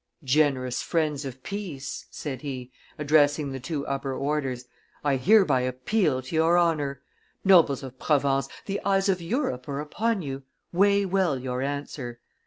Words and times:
"Generous 0.23 0.81
friends 0.81 1.25
of 1.25 1.43
peace," 1.43 2.07
said 2.09 2.41
he, 2.41 2.71
addressing 2.97 3.51
the 3.51 3.59
two 3.59 3.85
upper 3.85 4.15
orders, 4.15 4.65
"I 5.03 5.17
hereby 5.17 5.61
appeal 5.61 6.23
to 6.23 6.33
your 6.35 6.57
honor! 6.57 7.03
Nobles 7.45 7.83
of 7.83 7.99
Provence, 7.99 8.49
the 8.65 8.81
eyes 8.83 9.09
of 9.09 9.21
Europe 9.21 9.69
are 9.69 9.79
upon 9.79 10.23
you, 10.23 10.41
weigh 10.73 11.05
well 11.05 11.37
your 11.37 11.61
answer! 11.61 12.19